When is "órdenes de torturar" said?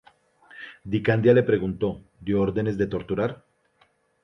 2.41-3.45